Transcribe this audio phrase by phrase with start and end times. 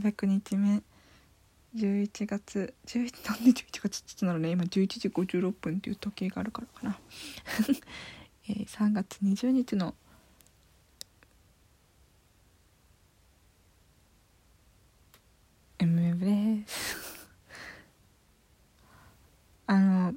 [0.00, 0.82] 300日目。
[1.76, 2.74] 11月。
[2.86, 4.48] 11なんで11月ってなのね。
[4.50, 6.98] 今11時56分っていう時計があるからかな、
[8.48, 9.92] えー、3月20日の
[15.78, 17.28] 「M です。
[19.68, 20.14] あの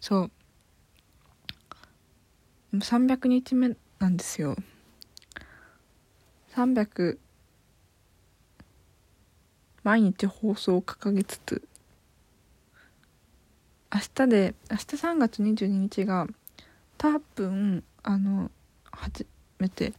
[0.00, 0.30] そう。
[2.72, 4.56] 300日目なんですよ。
[6.54, 7.18] 300
[9.82, 11.62] 毎日放送を掲げつつ
[13.92, 16.26] 明日で明日3月22日が
[16.98, 18.50] 多分あの
[18.90, 19.26] 初
[19.58, 19.94] めて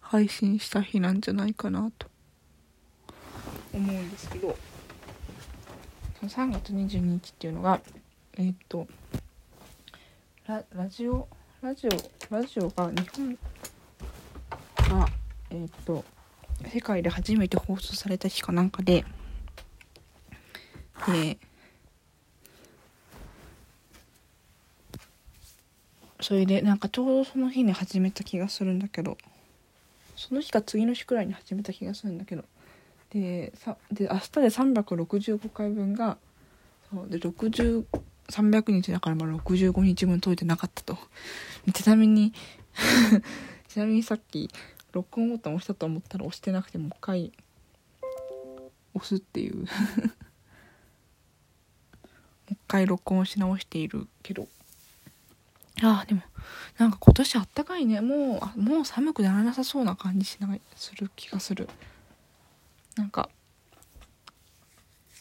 [0.00, 2.08] 配信した日なんじゃないかなと
[3.72, 4.56] 思うんですけど
[6.18, 7.80] その3月22日っていうのが
[8.36, 8.86] えー、っと
[10.46, 11.28] ララジオ
[11.62, 13.38] ラジオラジオが日本
[15.50, 16.04] えー、っと
[16.72, 19.04] 世界で初めて放送された日かなんかで
[21.06, 21.38] で
[26.20, 29.16] それでなんかちょうどその日に始めた気がするんだけど
[30.16, 32.44] その日か次の日くらいに始めた気がするんだけど
[33.10, 36.18] でさで明日で365回分が
[36.92, 37.84] そうで60
[38.28, 40.96] 300日だからまあ65日分解いてなかったと。
[41.74, 42.32] ちなみに
[43.68, 44.48] ちなみにさっき
[44.92, 47.32] 録音ボタン押したと思ったら押してなくてもう一回
[48.94, 49.56] 押すっていう。
[49.64, 49.64] も
[52.50, 54.48] う一回録音し直しているけど。
[55.82, 56.22] ああでも
[56.78, 58.00] なんか今年あったかいね。
[58.00, 61.68] もうもう寒くならなさそうな感じしないする気がする。
[62.96, 63.30] なんか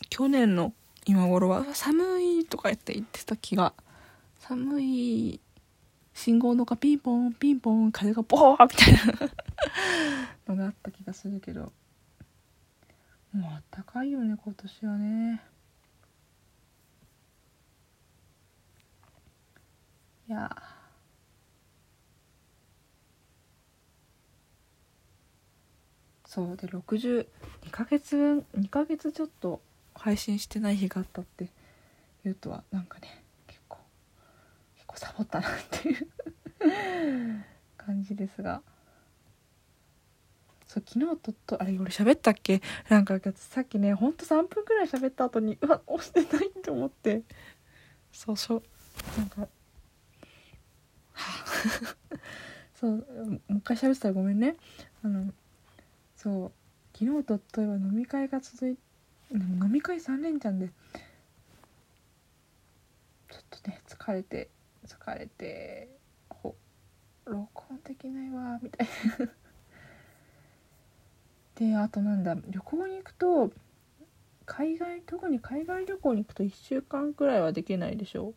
[0.10, 0.74] 去年の
[1.06, 3.74] 今頃は寒いとか言って言ってた気が
[4.40, 5.40] 寒い
[6.20, 9.30] 信号のがピンポンピンポン風がボーみたいな。
[10.54, 11.72] のがあった気がするけど。
[13.32, 15.42] もうあったかいよね今年はね。
[20.28, 20.62] いや。
[26.26, 27.26] そうで62
[27.72, 29.62] ヶ月分2ヶ月ちょっと
[29.96, 31.46] 配信してない日があったって
[32.26, 33.24] いうとはなんかね。
[35.00, 37.46] サボったなっていう
[37.78, 38.62] 感じですが。
[40.68, 42.62] そう昨日ととあれ俺喋ったっけ？
[42.90, 47.24] なんかさっきねほんと3分くらい喋った後にうわ押してないって思って。
[48.12, 48.64] そうそう。
[49.18, 49.48] なんかは
[52.76, 52.98] そうも
[53.50, 54.58] う一回喋ってたらごめんね。
[55.02, 55.34] あの
[56.16, 56.52] そう
[56.98, 58.78] 昨日とといは飲み会が続い
[59.32, 60.68] 飲み会3連チャンで
[63.30, 64.50] ちょっとね疲れて
[64.90, 65.88] 疲れて
[66.30, 66.56] ほ
[67.26, 68.88] 録音できないわみたい
[69.20, 69.30] な。
[71.56, 73.52] であとなんだ旅行に行くと
[74.46, 78.34] 海外特に海外旅行に行くと1週間くらいはできないでしょ。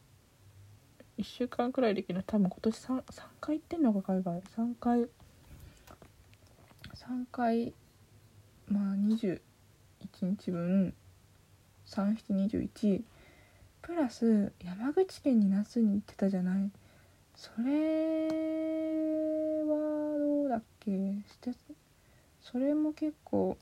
[1.17, 2.25] 1週間くらいできない。
[2.27, 4.41] 多分今年 3, 3回行ってんのか海外。
[4.43, 5.09] 3回。
[6.95, 7.73] 3回
[8.67, 9.41] まあ21
[10.23, 10.95] 日分。
[11.87, 13.03] 3721
[13.83, 16.71] プラス山口県に夏に行ってたじゃない？
[17.35, 18.29] それ
[19.65, 20.91] はどうだっけ？
[20.91, 21.53] して
[22.41, 23.59] それも結構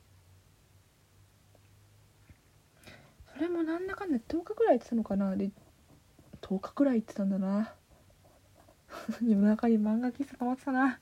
[3.34, 5.36] それもなんだかんだ10日くらい行ってたのかな？
[5.36, 5.50] で
[6.42, 7.72] 10日くらい行ってたんだな。
[9.22, 10.98] 夜中に漫画喫茶泊まってたな。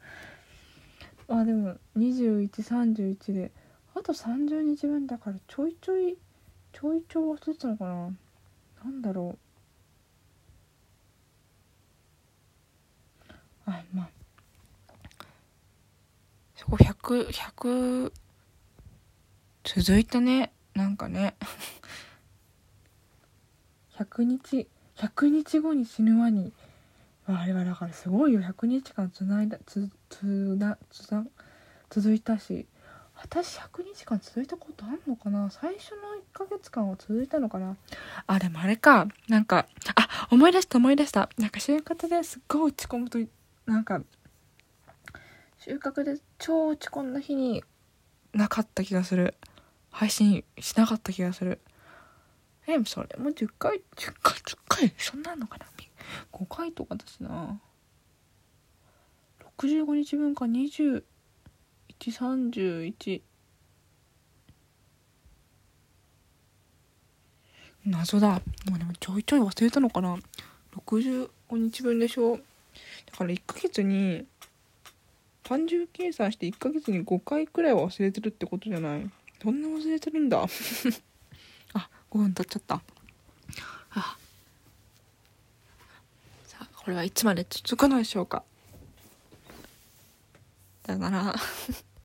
[1.31, 3.51] あでも2131で
[3.95, 6.17] あと30日分だからちょいちょい
[6.73, 8.11] ちょいちょい忘れてたのかな。
[8.85, 9.37] なんだろ
[13.27, 13.33] う。
[13.67, 14.09] あまあ。
[16.57, 18.13] そこ100100
[19.65, 20.53] 続いたね。
[20.75, 21.35] なんかね。
[23.97, 26.53] 100日100日後に死ぬワニ。
[27.27, 28.41] あれはだからすごいよ。
[28.41, 31.27] 100日間つないだつつなつな
[31.91, 32.67] 続いたし。
[33.21, 35.51] 私100日間続いたことあんのかな？
[35.51, 37.77] 最初のヶ月間は続いたのかな？
[38.29, 39.09] あ、でもあれか。
[39.29, 41.29] なんか、あ、思い出した思い出した。
[41.37, 43.19] なんか就活ですっごい落ち込むと、
[43.67, 44.01] なんか、
[45.59, 47.65] 収穫で超落ち込んだ日に
[48.33, 49.35] なかった気がする。
[49.91, 51.61] 配信しなかった気がする。
[52.69, 55.67] え、それも10回、10回、10回、そんなのかな
[56.33, 57.61] ?5 回とかだしな。
[59.59, 61.03] 65日分か20、
[61.99, 63.23] 131
[67.87, 68.29] 謎だ。
[68.69, 70.17] もうでもちょいちょい忘れたのかな。
[70.77, 72.37] 65日分でしょ。
[72.37, 74.27] だから1ヶ月に
[75.43, 79.11] 単純計算して1ヶ月に5回くらいは忘れてるってことじゃない。
[79.43, 80.43] そんな忘れてるんだ。
[81.73, 82.83] あ5分経っちゃった。
[83.91, 84.17] あ。
[86.47, 88.43] さあこれはいつまで続くのでしょうか。
[90.83, 91.35] だから。